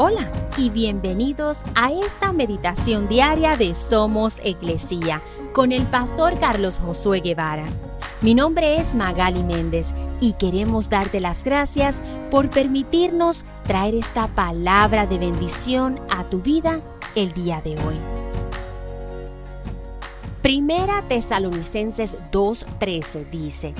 [0.00, 5.20] Hola y bienvenidos a esta meditación diaria de Somos Iglesia
[5.52, 7.66] con el pastor Carlos Josué Guevara.
[8.20, 12.00] Mi nombre es Magali Méndez y queremos darte las gracias
[12.30, 16.80] por permitirnos traer esta palabra de bendición a tu vida
[17.16, 17.96] el día de hoy.
[20.42, 23.74] Primera Tesalonicenses 2:13 dice,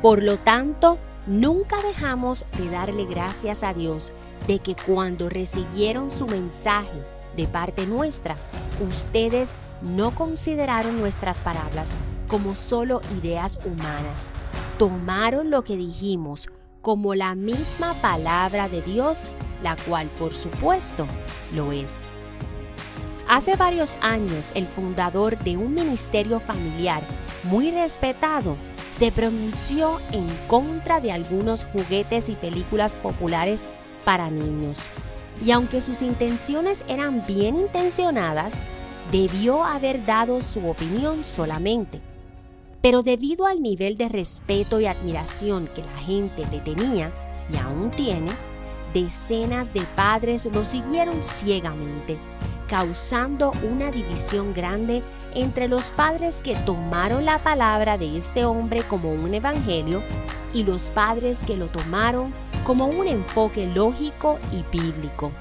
[0.00, 4.12] Por lo tanto, nunca dejamos de darle gracias a Dios
[4.46, 7.02] de que cuando recibieron su mensaje
[7.36, 8.36] de parte nuestra,
[8.86, 11.96] ustedes no consideraron nuestras palabras
[12.28, 14.32] como solo ideas humanas.
[14.78, 16.48] Tomaron lo que dijimos
[16.80, 19.28] como la misma palabra de Dios,
[19.62, 21.06] la cual por supuesto
[21.54, 22.06] lo es.
[23.28, 27.02] Hace varios años el fundador de un ministerio familiar
[27.44, 28.56] muy respetado
[28.88, 33.68] se pronunció en contra de algunos juguetes y películas populares
[34.04, 34.88] para niños.
[35.44, 38.62] Y aunque sus intenciones eran bien intencionadas,
[39.10, 42.00] debió haber dado su opinión solamente.
[42.80, 47.10] Pero debido al nivel de respeto y admiración que la gente le tenía
[47.52, 48.30] y aún tiene,
[48.92, 52.16] decenas de padres lo siguieron ciegamente,
[52.68, 55.02] causando una división grande
[55.34, 60.02] entre los padres que tomaron la palabra de este hombre como un evangelio
[60.52, 62.32] y los padres que lo tomaron
[62.64, 65.32] como un enfoque lógico y bíblico.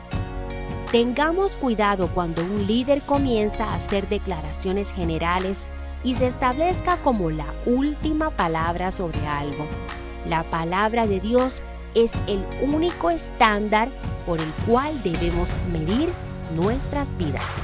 [0.92, 5.68] Tengamos cuidado cuando un líder comienza a hacer declaraciones generales
[6.04, 9.66] y se establezca como la última palabra sobre algo.
[10.28, 11.64] La palabra de Dios
[11.96, 13.90] es el único estándar
[14.26, 16.10] por el cual debemos medir
[16.56, 17.64] nuestras vidas.